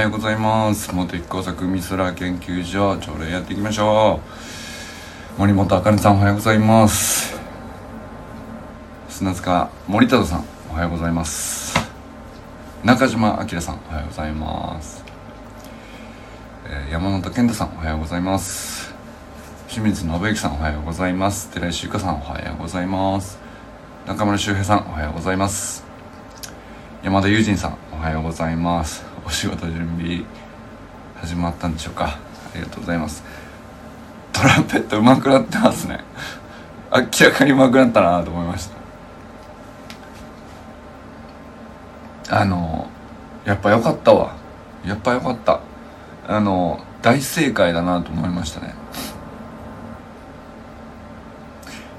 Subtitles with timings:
[0.00, 0.94] はようございます。
[0.94, 4.18] 茂木工作美空研究所朝礼やっていきましょ
[5.36, 5.38] う。
[5.38, 7.38] 森本あかねさんおはようございます。
[9.10, 11.78] 砂塚森忠さんおはようございます。
[12.82, 15.04] 中島明さんおはようございます、
[16.66, 18.94] えー山本健太さんおはようございます。
[19.68, 21.50] 清水信之さんおはようございます。
[21.50, 23.38] 寺石ゆかさんおはようございます。
[24.06, 25.84] 中村修平さんおはようございます。
[27.02, 29.09] 山田友人さんおはようございます。
[29.30, 30.24] お仕事準備
[31.14, 32.06] 始まったんでしょうか。
[32.06, 32.18] あ
[32.56, 33.22] りがとうございます。
[34.32, 36.00] トランペット上手くなってますね。
[36.92, 36.98] 明
[37.28, 38.68] らかに上手くなったなと思いまし
[42.26, 42.40] た。
[42.40, 42.90] あの
[43.44, 44.34] やっぱ良かったわ。
[44.84, 45.60] やっぱ良かった。
[46.26, 48.74] あの大正解だなと思いましたね。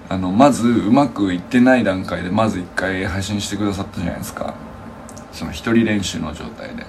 [0.09, 4.53] あのまずうまくいってない段階でまず一回配信してくださったじゃないですか。
[5.31, 6.86] その一人練習の状態で。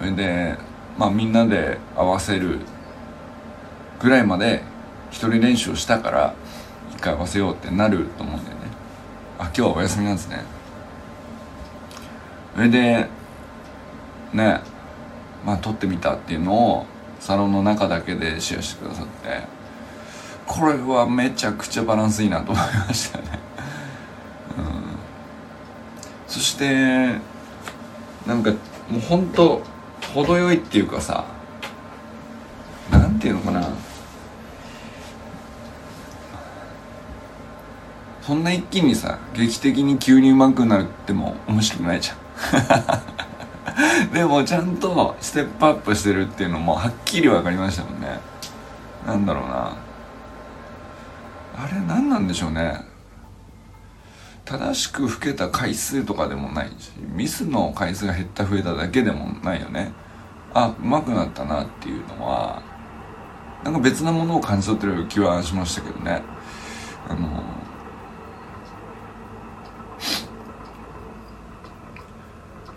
[0.00, 0.56] で
[0.98, 2.60] まあみんなで合わせる
[4.00, 4.62] ぐらいまで
[5.10, 6.34] 一人練習をしたから
[6.90, 8.62] 一回合わせようってなると思うんだよね。
[9.38, 10.42] あ今日はお休みなんですね。
[12.54, 13.08] それで
[14.32, 14.60] ね
[15.44, 16.86] まあ撮ってみたっていうのを
[17.18, 19.42] サロンの中だけでシェアしてくださって
[20.46, 23.24] これはめちゃくちゃバランスいいなと思いましたね。
[24.58, 24.64] うん。
[26.26, 27.18] そして
[28.26, 28.50] なんか
[28.90, 29.62] もうほんと
[30.14, 31.24] 程よいっていうかさ
[32.90, 33.68] なんていうのかな。
[38.22, 42.16] そんな一気にさ劇的に急に上手くなるっても面白くないじゃん。
[44.12, 48.20] でもちゃんとステップアップしてるっていうのもはっきり分かりましたもんね。
[49.06, 49.76] なんだろうな。
[51.56, 52.89] あれ何なんでしょうね。
[54.50, 59.92] 正しく吹けた回数とかでもないしミスの回数が減った増えただけでもないよね。
[60.52, 62.60] あ上手くなったなっていうのは
[63.62, 66.22] なんか別なものを感じ取ってる気はしましたけどね。
[67.08, 67.44] あの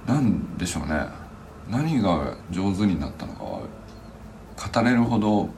[0.05, 1.07] なんでしょうね。
[1.71, 3.61] 何が上手になったのかは
[4.73, 5.49] 語れるほど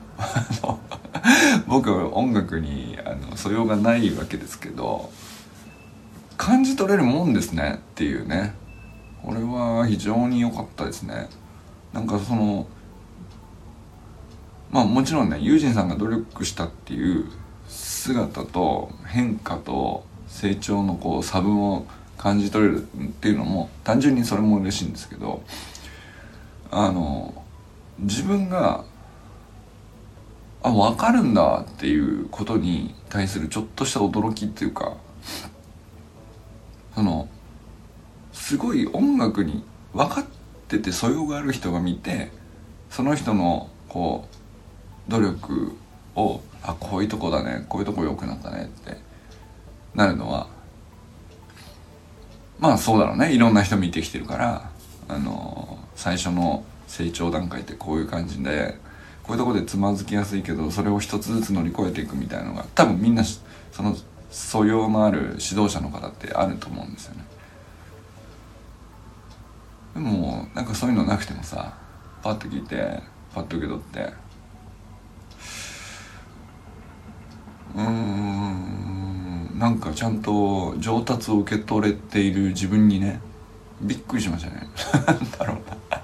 [1.66, 5.10] 僕は音楽にあの素養がないわけですけど
[6.46, 8.54] 感じ取れるもんですねっていうね。
[9.20, 11.28] これは非常に良かったですね。
[11.92, 12.68] なんかその
[14.70, 17.24] まあもちろんねユージンさんが努力したっていう
[17.66, 21.84] 姿と変化と成長のこう差分を
[22.16, 22.86] 感じ取れるっ
[23.20, 25.42] ていうのも単純にそれも嬉しいんですけど
[26.70, 27.42] あの
[27.98, 28.84] 自分が
[30.62, 34.96] あ分かるんだっていうことに対するちょっとした驚きっていうか
[36.96, 37.28] その
[38.32, 39.62] すごい音楽に
[39.92, 40.24] 分かっ
[40.66, 42.30] てて素養がある人が見て
[42.90, 44.26] その人のこ
[45.08, 45.72] う努力
[46.14, 48.96] をあこういうとこだねこういうとこ良くなったねって
[49.94, 50.48] なるのは
[52.58, 53.34] まあそうだろうね。
[53.34, 54.70] いろんな人見てきてるから
[55.08, 58.78] あの最初の成長段階ってこういう感じで
[59.22, 63.94] こういうとこでつまずきやすいけどそれを一つずつ乗り越えていくみたいなのが多分みんなその
[64.36, 67.24] 素養のある指導者の方ってあると思うんですよね。
[69.94, 71.72] でもなんかそういうのなくてもさ
[72.22, 73.00] パッと聞いて
[73.34, 74.12] パッと受け取って。
[77.74, 83.20] うーんなんかちゃんと上達を受け取れている自分にね
[83.80, 84.68] びっくりしましたね。
[85.06, 85.56] なんだろう
[85.90, 86.02] な。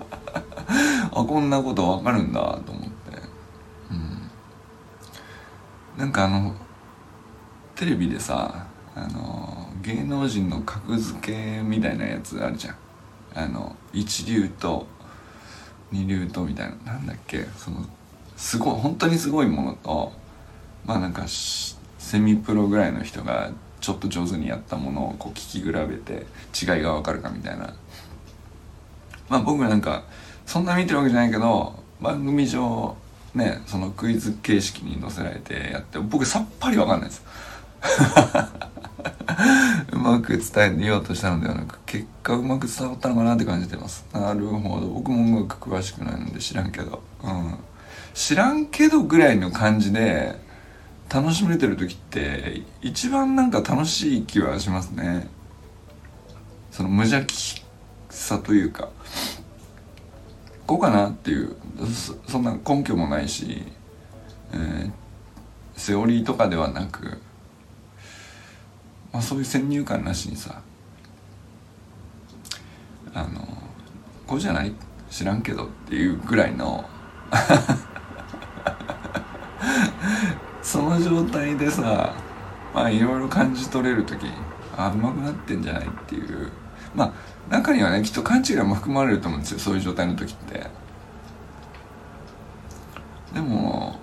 [1.04, 2.90] あこんなことわかるんだと思って。
[3.90, 4.30] うん。
[5.98, 6.54] なんかあの
[7.82, 12.76] テレビでさあの芸能人の格付けみたいなやつあるじゃん。
[13.34, 14.86] あの一流と
[15.90, 16.92] 二流とみたいな。
[16.92, 17.44] なんだっけ？
[17.56, 17.84] その
[18.36, 20.12] すごい本当にすごいものと
[20.86, 23.50] まあなんかセミプロぐらいの人が
[23.80, 26.24] ちょっと上手にやったものをこう聞き比べて
[26.54, 27.74] 違いが分かるかみたいな。
[29.28, 30.04] まあ僕なんか
[30.46, 32.96] そんな見てるわけじゃないけど番組上
[33.34, 37.24] ねそのクイズ形式に載せられてやって僕さっぱり分かんないです。
[39.92, 44.06] うまく伝えようとしたのではなく結果うまく伝わったのかなって感じてます。
[44.12, 44.86] なるほど。
[44.86, 47.02] 僕も音楽詳しくないので知らんけど。
[47.22, 47.58] うん。
[48.14, 50.36] 知らんけどぐらいの感じで
[51.12, 55.28] 楽しめてる時って一番なんか楽しい気はしますね。
[56.70, 57.64] その無邪気
[58.10, 58.90] さというか。
[60.66, 61.56] こうかなっていう。
[61.92, 63.64] そそんな根拠もないし、
[64.52, 64.92] えー
[65.76, 67.18] セオリーとかではなく、
[69.12, 70.62] まあ、そういう先入観なしにさ
[73.14, 73.46] あの
[74.26, 74.74] こうじゃない？
[75.10, 76.84] 知らんけどっていうぐらいの
[80.62, 82.14] その状態でさ
[82.74, 84.26] まあいろいろ感じ取れる時
[84.76, 86.50] あうまくなってんじゃないっていう。
[86.94, 87.12] まあ
[87.50, 90.66] 中にはねきっと勘違いも含まれると思うんですよそういう状態の時って。
[93.34, 93.98] でも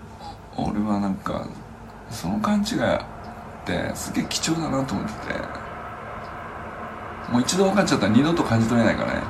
[0.58, 1.48] 俺はなんか
[2.12, 2.78] その勘違い
[3.64, 5.12] ってすげえ貴重だなと思って
[7.32, 9.22] もう一度分かっちゃったら二度と感じ取れないからね。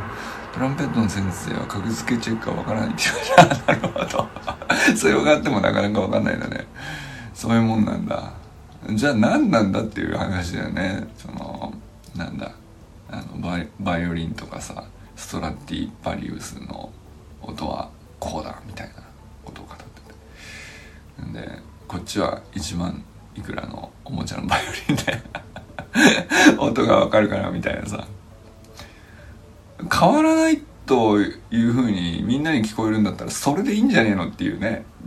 [0.52, 3.04] トランペットの先生は格付けチェックは分からないって
[3.36, 4.28] 言われたなるほど。
[4.96, 6.66] それ分かってもなかなか分かんないんだね。
[7.32, 8.32] そういうもんなんだ。
[8.90, 11.06] じゃあ何なんだっていう話だよね。
[11.16, 11.72] その
[12.16, 12.50] なんだ。
[13.10, 14.84] あのバイオリンとかさ
[15.16, 16.90] ストラティパリウスの
[17.40, 17.88] 音は
[18.18, 18.94] こうだみたいな
[19.44, 19.84] ことを語って
[21.32, 21.46] て。
[21.46, 23.02] でこっちは1万
[23.38, 25.22] いくらのおもちゃのバイオリンで。
[26.58, 28.06] 音がわかるからみたいなさ。
[29.90, 34.84] 変わらないというふうにみんなに聞こえるんだったらそれでいいんじゃねえのっていうね。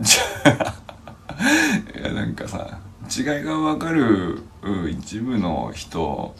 [1.94, 2.78] いやなんかさ
[3.10, 4.42] 違いが分かる
[4.88, 6.34] 一部の人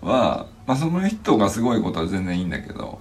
[0.00, 3.00] は、まあ、その人がすごいことは全然いいんだけど。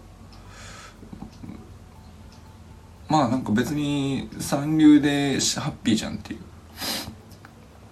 [3.08, 6.40] まあなんか別に三流でハッピーじゃんっていう。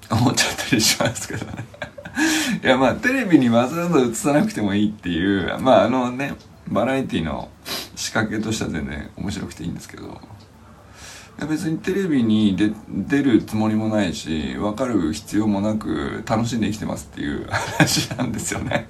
[0.10, 1.66] 思っちゃったりしますけどね。
[2.64, 6.36] いやまあテレビにわざわざ映さなくてもいいっていうまああのね
[6.68, 7.50] バラエティの
[7.96, 10.22] 仕掛けとしては全然面白くていいんですけど。
[11.38, 18.88] いや別にテレビに出出るつもりもないし分かる必要もなく楽しんで生きてますっていう 話なんですよね。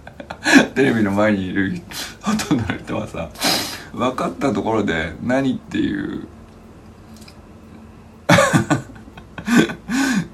[0.76, 1.82] テレビの前にいる
[2.22, 3.30] ほとんどの人はさ
[3.94, 6.28] 分かったところで何っていう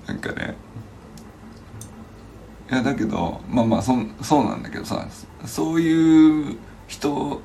[0.08, 0.56] なんかね
[2.72, 5.06] いやだけどまあまあそそうなんだけどさ
[5.46, 6.58] そういう
[6.88, 7.42] 人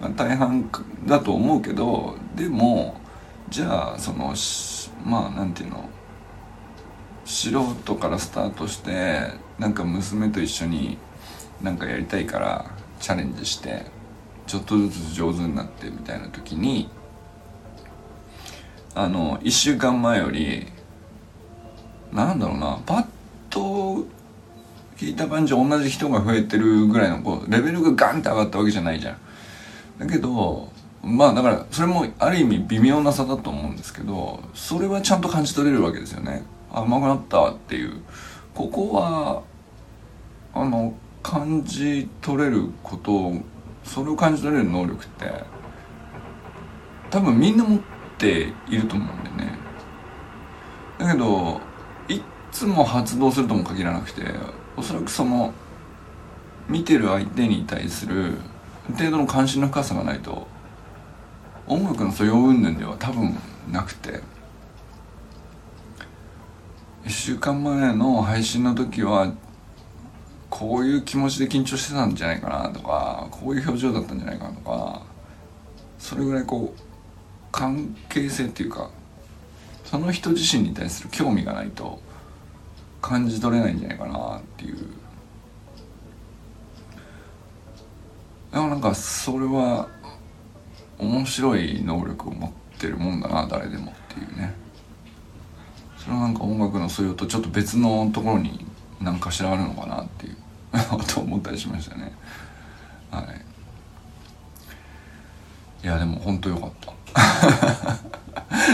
[0.00, 0.70] が大半
[1.04, 2.96] だと思うけどでも
[3.50, 4.34] じゃあその
[5.04, 5.86] まあなんていうの
[7.26, 10.96] 素人からスタートしてなんか娘と一緒に
[11.62, 12.70] なんかやりたいから
[13.00, 13.84] チャレンジして
[14.46, 16.88] ちょっとずつ上手になってみたいな時に
[18.94, 20.66] あの1週間前より
[22.12, 23.06] なんだろうなパッ
[23.50, 24.06] と
[25.02, 29.18] 聞いた感じ同じ人が増えてるぐらいのこうレベルがガンって上がったわけじゃないじゃん。
[29.98, 30.68] だけど
[31.02, 36.44] まあだからそれもある意味微妙な差だと思うんですけどそれはちゃんと感じ取れるわけですよね。
[36.70, 38.00] あうまくなったっていう
[38.54, 39.42] ここは
[40.54, 43.42] あの感じ取れることを
[43.82, 45.32] それを感じ取れる能力って
[47.10, 47.80] 多分みんな持っ
[48.18, 49.58] ていると思うんだよね。
[50.98, 51.60] だけど
[52.08, 52.22] いっ
[52.52, 54.22] つも発動するとも限らなくて
[54.76, 55.52] おそらくその
[56.68, 58.38] 見てる相手に対する
[58.96, 60.46] 程度の関心の深さがないと
[61.66, 63.36] 音楽の素養云々では多分
[63.70, 64.20] なくて
[67.04, 69.32] 1週間前の配信の時は
[70.50, 75.02] こういう気持ちで緊張してたんじゃないかなとかこういう表情だったんじゃないかなとか
[75.98, 76.80] それぐらいこう
[77.50, 78.90] 関係性っていうか
[79.84, 82.00] その人自身に対する興味がないと
[83.02, 84.76] 感じ取れないんじゃないかなっていう。
[88.52, 89.88] でもなんかそれは
[90.98, 94.54] 面白い能力を持ってるもんだな誰でもっていうね。
[95.98, 98.64] それはなんか音楽の素養とちょっと別のところに
[99.00, 100.36] 何かしらあるのかなっていう。
[101.06, 102.12] と思ったりしましたね。
[103.10, 103.24] はい。
[105.84, 106.92] いやでも本当よかった。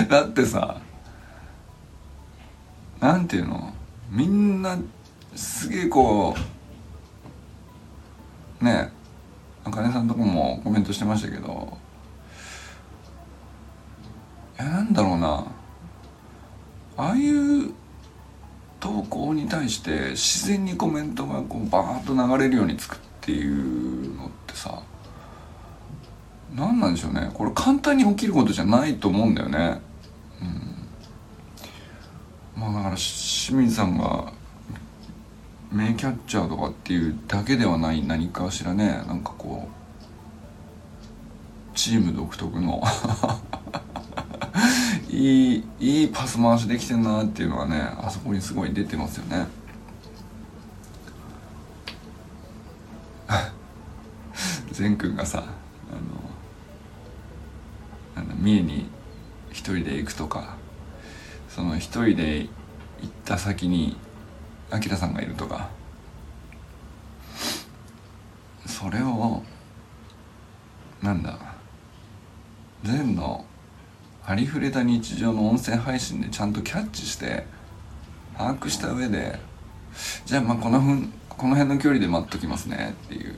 [0.08, 0.80] だってさ
[3.00, 3.72] なんていうの？
[4.10, 4.78] みんな
[5.34, 6.34] すげえこ
[8.60, 8.90] うね
[9.64, 11.76] あかねさんとこもコメントしてましたけど
[14.58, 15.46] いやなんだろうな。
[16.96, 17.70] ああいう
[18.80, 24.82] 投稿に対して自然にコメントがこうバーッと流れるようにつくっていうのってさ
[26.54, 27.30] 何なんでしょうね。
[27.34, 29.80] これ簡単に起きることじゃないと思うんだよね。
[30.40, 30.77] うん。
[32.58, 34.32] まあだから清水さんが
[35.70, 39.70] 名キャッチャーとかっていうだけではない何かしらねなんかこう
[41.76, 42.82] チーム独特の
[45.08, 49.46] いいいいパス回しできてんなっていうのはねあそこにすごい出てますよね。
[54.72, 55.44] 善くんがさ
[58.16, 58.88] あのなんだ三重に
[59.50, 60.56] 一人で行くとか
[61.48, 62.48] その一人で行
[63.06, 63.96] った先に
[64.70, 65.70] あきらさんがいるとか。
[68.66, 69.42] それを
[71.02, 71.36] なんだ
[72.84, 73.44] 全の
[74.24, 77.44] ありふれた日常の音声配信でちゃんとキャッチして
[78.36, 79.40] 把握した上で
[80.26, 83.34] じゃあまあこのふんこの辺の距離で待っときますねっていう。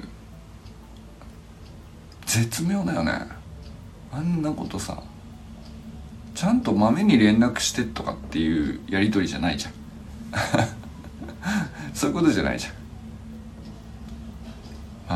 [2.25, 3.13] 絶妙だよね。
[4.13, 5.03] あんなことさ。
[6.35, 9.73] ちゃんとまめに連絡してとかっていうやり取りじゃないじゃん。
[11.95, 12.73] そういうことじゃないじゃん。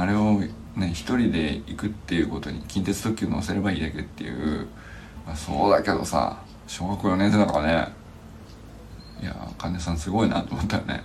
[0.02, 0.40] あれを
[0.76, 4.66] ね一人で行くっていうことに近鉄特急乗せればいいだけっていう、
[5.26, 7.92] まあ、そうだけどさ小学校4年生だからね。
[9.23, 11.02] いや金さんすごいなと思ったよね、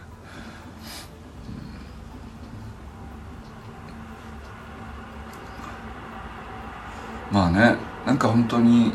[7.32, 7.76] まあね
[8.06, 8.92] なんか本当に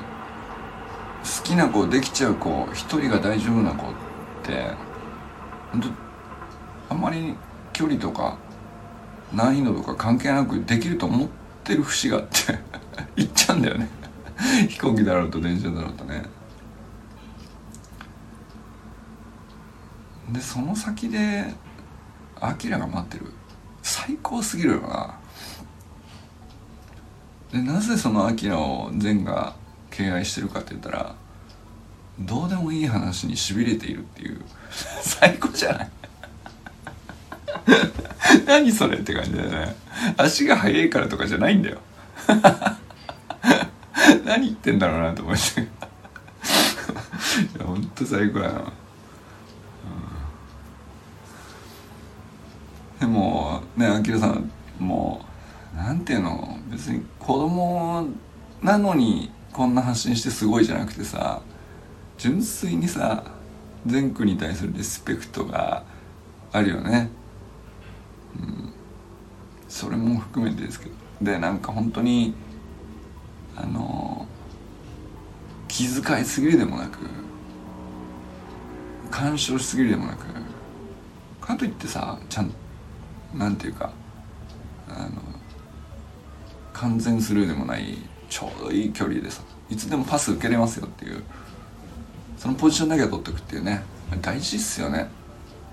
[1.44, 3.90] きな子できちゃう子一人が大丈夫な子っ
[4.42, 4.70] て
[5.70, 5.82] 本
[6.88, 7.34] 当あんまり
[7.72, 8.38] 距離とか
[9.32, 11.28] 難易度とか関係なくできると思っ
[11.62, 12.58] てる節があって
[13.16, 13.88] 行っちゃうんだよね。
[14.68, 16.24] 飛行機だろうと電車だろうとね。
[20.30, 21.54] でその先で
[22.40, 23.32] アキラが待ってる。
[23.82, 25.14] 最高すぎるよな。
[27.52, 29.54] でなぜそのアキラを善が
[29.90, 31.14] 敬愛してるかって言ったら
[32.18, 34.40] どうでもいい話にしびれているっていう。
[35.02, 35.90] 最高じゃない？
[38.46, 39.76] 何それって感じだよね。
[40.16, 41.78] 足が速いからとかじゃないんだよ。
[44.24, 45.60] 何言ってんだろうなと思って。
[45.60, 45.64] い
[47.58, 48.62] やほんと最高やな、う
[52.96, 55.24] ん、でもねあきらさんも
[55.74, 56.58] うなんていうの？
[56.68, 58.06] 別に子供
[58.62, 61.40] なのにこんな発信してすごいじゃなくてさ
[62.24, 63.22] 純粋にさ
[63.84, 65.84] 善くに対するリスペクトが
[66.52, 67.10] あるよね。
[68.40, 68.72] うん。
[69.68, 70.94] それも含めてですけど。
[71.20, 72.32] でなんか本当に
[73.54, 74.26] あの
[75.68, 76.98] 気遣いすぎるでもなく
[79.10, 80.24] 干渉しすぎるでもなく
[81.42, 82.54] かといってさちゃん
[83.34, 83.92] なんていうか
[84.88, 85.10] あの
[86.72, 87.98] 完全スルーでもない
[88.30, 91.22] ちょうどいい距離でさいつでもパス受けれますよっていう
[92.44, 93.82] そのポジションだけは取っておくっていうね。
[94.20, 95.08] 大事っすよね。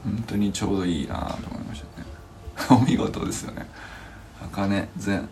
[0.05, 2.79] 本当にちょうどいいなと思いましたね。
[2.81, 3.67] お見事ですよね。
[4.41, 5.27] 茜善。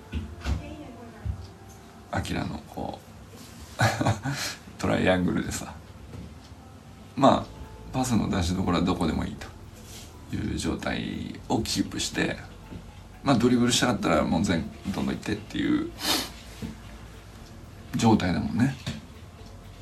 [2.12, 3.00] アキラのこ
[3.80, 3.82] う
[4.78, 5.74] トライアングルでさ。
[7.16, 7.46] まあ
[7.94, 9.48] パスの出しどころはどこでもいいと。
[10.36, 12.38] いう状態をキープして。
[13.24, 15.90] まあドリブルしたかったらもう全どんどんいってっていう
[17.96, 18.76] 状態だもんね。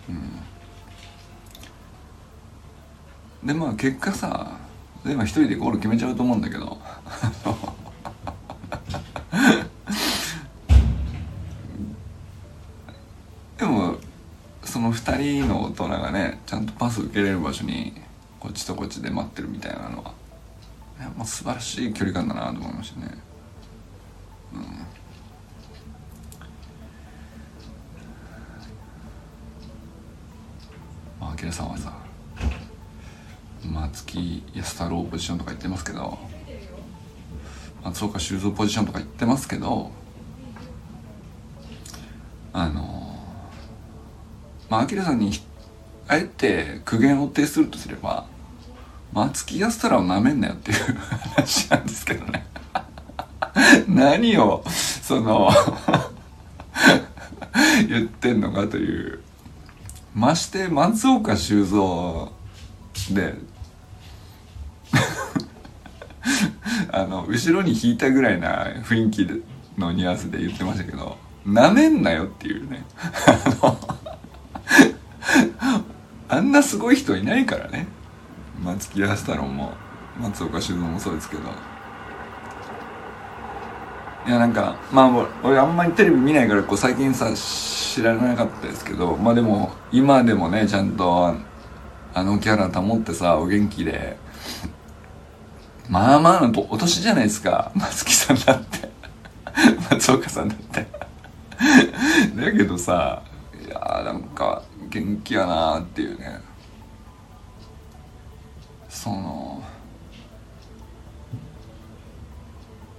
[0.08, 0.47] うん。
[3.44, 4.58] でまあ結果さ
[5.06, 6.78] 今一人でゴール決めちゃうと思うんだけど。
[13.58, 13.96] でも
[14.64, 17.94] その2人の大人がねちゃんとパス受けれる場所に
[18.40, 20.14] こっちとこっちで待ってるみたいなのは。
[21.00, 23.18] やっぱ素晴らしい距離感だなと思いましたね。
[24.54, 24.62] うん。
[31.20, 31.97] まあ明さんはさ
[33.98, 36.20] 松木安太郎ポジションとか言ってますけど
[37.84, 39.92] 松岡修造ポジションとか言ってますけど
[42.54, 43.18] あの
[44.70, 45.32] まあ明さんに
[46.08, 48.28] あえて苦言を呈するとすれば
[49.14, 50.78] 松木安太郎をなめんなよっていう
[51.36, 52.46] 話なんですけどね。
[53.88, 54.64] 何を
[55.02, 55.50] その
[57.90, 59.22] 言ってんのかという。
[60.14, 62.32] まして松岡修造
[63.12, 63.36] で
[67.02, 69.28] あの後ろに引いたぐらいな雰囲気
[69.78, 72.86] のニュアンスで言ってましたけどなめんなよっていうね。
[76.30, 77.88] あんなすごい人いないからね。
[78.62, 79.72] 松木安太郎も
[80.20, 81.44] 松岡修造もそうですけど。
[84.28, 91.34] いやなんかまあ俺あんまりテレビ見ないからこう最近さ知らなかったですけどまあでも今でもねちゃんと
[92.14, 94.18] あのキャラ保ってさお元気で
[95.90, 97.72] まあまあのお年じゃないですか。
[97.76, 98.90] 松木さんだって。
[99.90, 100.88] 松岡さんだって。
[102.36, 103.24] だけどさ
[103.66, 106.42] いやーなんか元気やなーっていうね。
[108.90, 109.64] その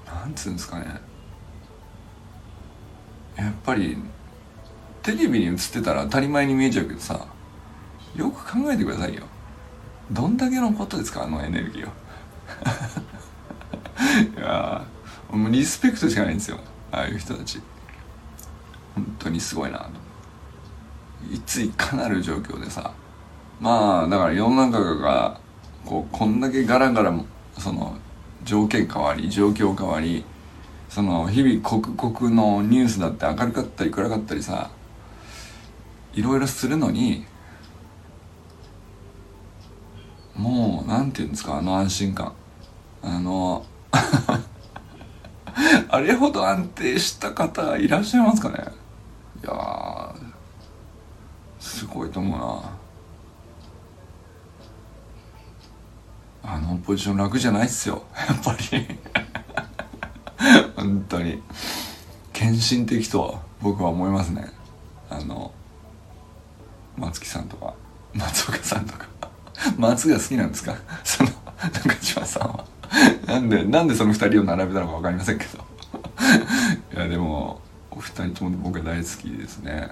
[0.06, 0.86] なんつうんですかね。
[3.36, 3.96] やっぱり
[5.02, 7.26] テレビに映ってたら当たり前に見えちゃうけどさ
[8.16, 9.24] よく考えてくださいよ。
[10.10, 12.07] どんだけのことですかあのエネルギーを。
[14.36, 14.84] いや
[15.30, 16.58] もうリスペクトしかないんですよ。
[16.90, 17.60] ああいう人たち。
[18.94, 19.86] 本当にすごいなと。
[21.32, 22.92] いついかなる状況でさ。
[23.60, 25.40] まあだから世の中が
[25.84, 27.14] こうこんだけガラガラ
[27.58, 27.96] その
[28.44, 30.24] 条件変わり状況変わり
[30.88, 34.70] その日々刻々のニュースだって明るかったり暗かったりさ
[36.14, 37.24] いろいろするのに
[40.34, 42.32] もうなんていうんですかあの安心感。
[43.02, 43.64] あの
[45.90, 48.58] あれほど安定した方いらっしゃいますかね？
[49.42, 50.14] いや
[51.58, 52.70] すごいと思うな。
[56.50, 58.98] あのポジション楽じゃないっすよ やっぱり。
[60.76, 61.42] 本当に。
[62.32, 64.50] 献身的と僕は思いますね。
[65.10, 65.52] あの
[66.96, 67.74] 松木さんとか
[68.14, 69.06] 松岡さんとか。
[69.76, 70.74] 松が好きなんですか？
[71.04, 71.30] その
[73.38, 75.64] なんでなんでその二人を並べたのか分かりませんけど。
[76.92, 79.90] いやでもお二人とも僕は大好きですね。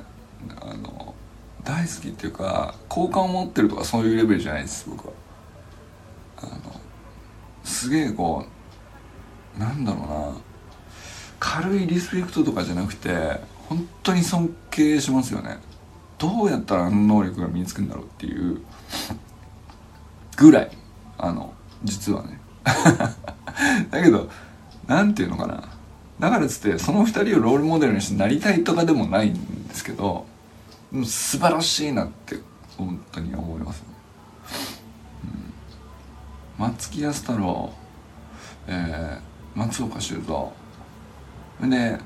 [0.61, 1.15] あの
[1.63, 5.13] 大好きっていうか好感を持ってるとかそういうレベルじゃないです僕は。
[6.39, 6.81] あの
[7.63, 8.45] すげえこ
[9.57, 10.37] うなんだろうな。
[11.39, 15.59] 軽いリスペクトとかじゃなくて本当に尊敬しますよね。
[16.19, 18.61] どうやったらあの能力が身につくんだろうっていう
[20.37, 20.71] ぐらい
[21.19, 21.53] あの
[21.85, 22.41] 実はね。
[23.91, 24.29] だけど
[24.87, 25.63] 何て言うのかな。
[26.19, 30.27] だからつってその2人をロールモデルにしてなりたいとかでもないんですけど
[31.05, 32.41] 素晴らしいなって
[32.79, 33.81] 本当に思います。
[33.81, 33.87] ね、
[36.59, 37.73] うん、松木安太郎、
[38.67, 40.53] えー、松岡修造。
[41.61, 41.99] で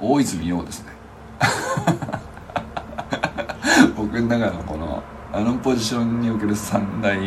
[0.00, 0.92] 大泉洋ですね。
[3.96, 7.18] 僕の中のこのあのポジションにおける三大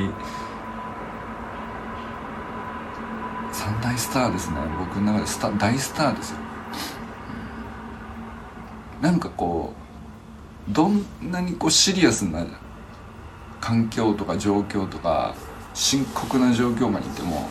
[3.52, 4.58] 三スターですね。
[4.80, 6.38] 僕の中でスタ大スターですよ。
[9.02, 9.74] なんかこ
[10.70, 12.46] うどんなにこうシリアスな
[13.62, 15.36] 環境とか状況とか
[15.74, 17.48] 深刻な状況下にいても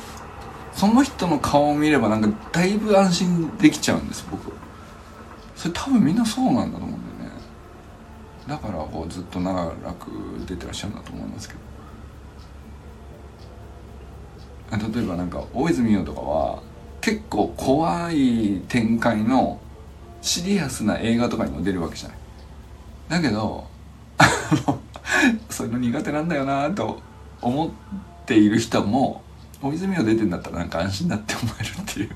[0.73, 4.53] その人の顔を見ればなんかだいぶ安心できちゃうんです僕。
[5.55, 7.37] それ多分みんなそうなんだと思うんだよね。
[8.47, 10.11] だからこうずっと長らく
[10.47, 11.76] 出てらっしゃるんだと思いますけど。
[14.71, 16.63] 例えばなんか大泉洋とかは
[17.01, 19.61] 結構怖い展開の
[20.23, 22.19] シリアスな映画とかにも出るわけじゃない。
[23.09, 23.69] だけど
[25.51, 27.01] そういうの苦手なんだよなと
[27.41, 27.71] 思っ
[28.25, 29.23] ている人も
[29.63, 32.11] 大泉洋出てんだったらなんか安心だって思えるっていう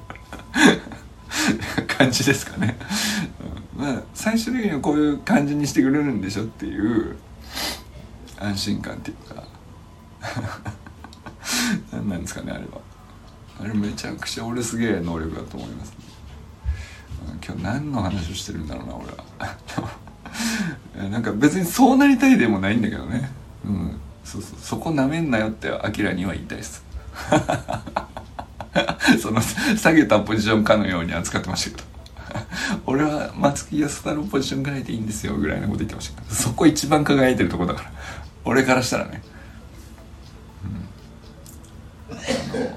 [1.86, 2.76] 感じですかね、
[3.76, 7.16] うん、まあ最終的にはこういう感じにしてくれるんでしょっていう
[8.38, 9.44] 安心感っていうか。
[11.92, 12.80] 何 なんですかねあれは。
[13.60, 15.96] あれめちゃくちゃ俺すげえ能力だと思いますね、
[17.46, 19.14] 今日何の話をしてるんだろうな俺は。
[21.10, 23.30] なんか別にそうなりたいでもないんだけどね。
[23.64, 24.00] うん。
[24.24, 24.58] そうそう。
[24.60, 26.82] そこなめんなよってアキラには言いたいです。
[29.20, 29.40] その
[29.76, 31.90] 下げたポジションかのように扱ってましたけど。
[32.86, 36.34] 俺は松木安太郎ポジションぐらいでいいんですよぐらいのこと言ってましたけど。
[36.34, 37.92] そこ一番輝いてるとこだから。
[38.44, 39.22] 俺からしたらね、
[42.54, 42.74] う、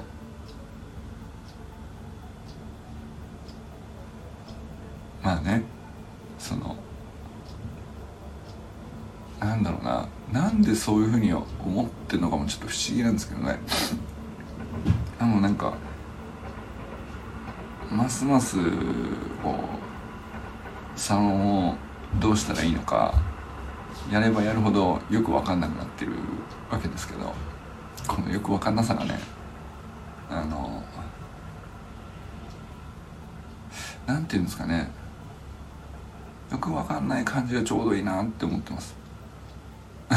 [5.24, 5.64] まあね
[6.38, 6.76] その
[9.40, 10.08] なんだろうな。
[10.32, 13.60] なんでそういうふうに思ってるのかもちょっと不思議なんですけどね。
[15.20, 15.74] でもなんか
[17.92, 18.58] ますます
[19.44, 21.76] こうサロンを
[22.20, 23.14] どうしたらいいのか
[24.12, 26.14] やればやるほどよく分かんなくなってる
[26.72, 27.34] わけですけど
[28.08, 29.33] このよく分かんなさがね。
[30.30, 30.84] あの
[34.06, 34.90] なんていうんですかね。
[36.52, 38.96] よく分かんない感じがちょうどいいなって思ってます。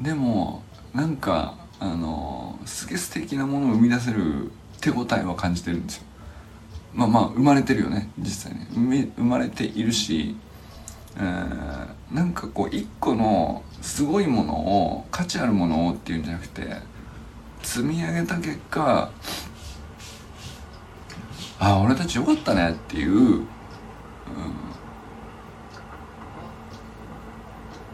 [0.00, 0.62] でも
[0.94, 6.04] なんかあのすげえ素敵なものを生み出せる手応えは感じてるんですよ。
[6.94, 8.68] まあまあ生まれてるよね実際ね
[9.16, 10.36] 生まれているし、
[11.18, 16.76] えー、なんかこう一個のすごいものを価値あるものをっていうんじゃなくて
[17.62, 19.10] 積み上げた結果
[21.60, 23.44] ああ俺たちよかったねっていう、うん、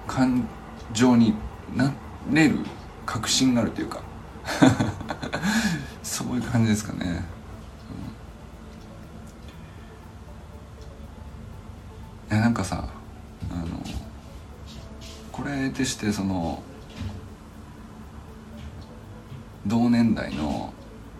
[0.07, 0.47] 感
[0.93, 1.35] 情に
[1.75, 1.93] な
[2.31, 2.59] れる
[3.07, 4.03] 確信があるというか
[6.03, 7.25] そういう感じですかね、
[12.29, 12.85] うん、いやなんかさ
[15.45, 16.63] これでしてその
[19.67, 20.73] 同年代の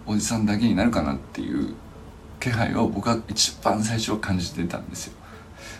[0.07, 1.75] おじさんだけになるかなっていう
[2.41, 5.13] 気配を僕は一番最初は感じてたんですよ。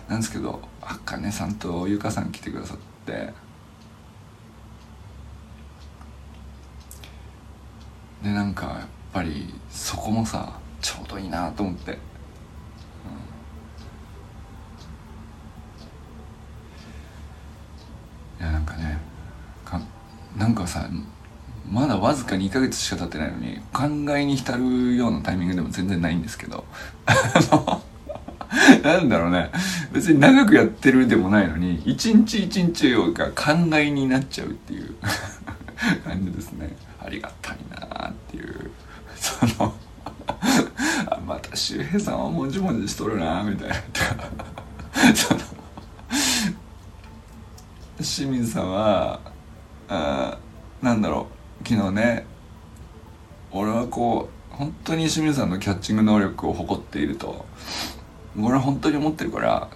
[0.07, 2.77] なんですけどあかねさんとゆかさん来てくださっ
[3.07, 3.33] て。
[8.23, 11.97] でなんかやっぱりそこもさちょうどいいなと思って、
[18.39, 18.97] うん、いやなんかね
[19.63, 19.79] か
[20.45, 20.87] なんかさ
[21.67, 26.65] まだわずか2ヶ月しか経ってないのに考えに浸るようなタイミングでも全然ないんですけど。
[28.83, 29.49] なんだろうね。
[29.91, 34.93] 別に長くやってるでもないのに一日一日が考えになっちゃうっていう
[36.05, 36.75] 感じですね。
[37.03, 38.69] ありがたいなっていう。
[39.15, 39.73] その
[41.25, 43.75] また周平さんはもじもじしとるなみたいな。
[45.15, 45.39] その
[47.97, 49.19] 清水さんは
[49.87, 50.37] あ
[50.81, 51.35] なんだろう。
[51.67, 52.25] 昨日ね
[53.51, 57.45] 俺はこう本当に清水さんのキャッチング能力を誇っていると
[58.39, 59.69] 俺は本当に思ってるから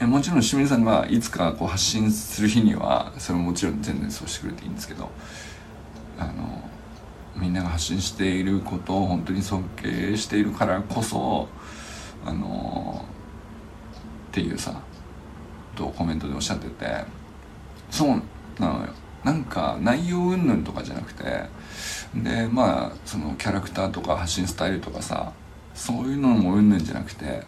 [0.00, 5.08] えもちろん清水さんがいつかこう発信する日にはそれももちろん全然そうしてくれていいんですけど
[6.18, 6.68] あの
[7.36, 11.48] みんなが発信していることを本当に尊敬しているからこそ
[12.26, 13.04] あの
[14.30, 14.82] っていうさ
[15.74, 17.04] とコメントでおっしゃってて。
[17.90, 18.08] そう
[18.60, 18.92] なのよ。
[19.24, 21.48] なんか内容云々とかじゃなくて。
[22.14, 25.32] でまあそのキャラクターとか発信スタイルとかさ
[25.74, 27.42] そういうのもうんぬんじゃなくて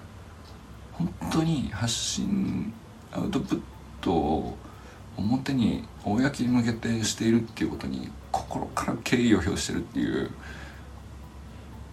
[0.93, 2.73] 本当に発信
[3.13, 3.61] アウトプッ
[4.01, 4.57] トを
[5.17, 10.31] 表に公に向けてしているっていうことに心から敬意を表してるっていう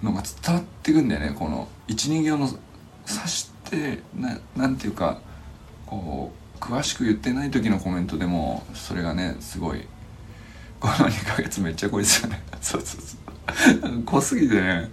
[0.01, 1.35] のが伝わってくんだよね。
[1.37, 2.47] この12行の
[3.07, 5.19] 指してななんていうか
[5.89, 9.87] こう詳しく言ってない時のコメントでもそれがねすごい
[10.79, 12.41] この2ヶ月めっちゃ濃いですよね。
[12.61, 13.17] そうそうそ
[13.89, 14.03] う。
[14.03, 14.89] 濃すぎてね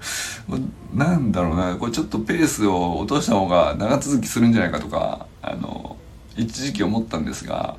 [0.94, 1.76] なんだろうな。
[1.76, 5.96] これちょっとペースを落とした方が長続きするんじゃないかとかあの
[6.36, 7.76] 一時期思ったんですが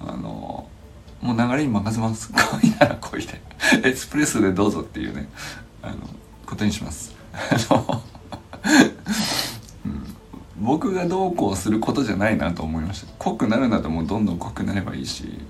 [0.00, 0.68] あの
[1.20, 2.30] もう流れに任せます。
[2.34, 3.40] 濃いなら濃いで。
[3.84, 5.28] エスプレッソでどうぞっていうね
[5.80, 5.96] あの
[6.44, 7.14] ことにします。
[7.32, 8.02] あの、
[10.62, 13.12] 僕がどうこうすることじゃないなと思いました。
[13.18, 15.40] 濃くなるならもうどんどん濃くなればいいし。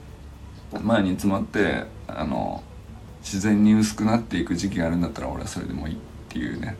[0.82, 2.62] 前に詰まってあの
[3.20, 5.98] 自然に薄くなっていく時期があるんだったら俺はそれでもいいっ
[6.30, 6.76] ていうね。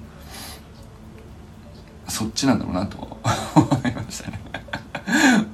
[2.09, 2.97] そっちなんだろうなと
[3.55, 4.40] 思いましたね。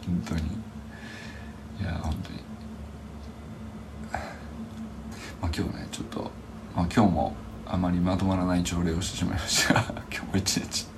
[0.07, 0.41] 本当に。
[0.43, 2.38] いや本当に。
[5.43, 6.31] まあ今日ねちょっと、
[6.77, 7.35] まあ、今日も
[7.67, 9.75] あまりまとまらない朝礼をしてしまいました。
[9.75, 9.81] が
[10.12, 10.98] 今日も一日。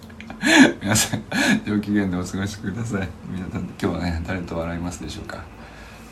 [0.83, 1.23] 皆さん
[1.67, 3.09] 上機嫌でお過ごしください。
[3.31, 5.45] 皆さん今日はね誰と笑いますでしょうか。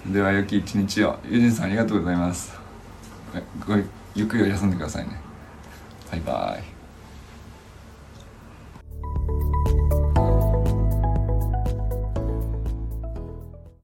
[0.07, 1.19] では良き一日を。
[1.29, 2.53] ユジンさんありがとうございます。
[3.67, 3.75] ご
[4.15, 5.21] ゆっくり休んでくださいね。
[6.11, 6.78] バイバイ。